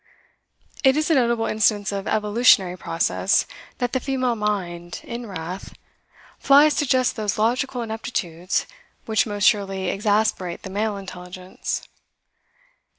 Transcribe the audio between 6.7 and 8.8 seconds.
to just those logical ineptitudes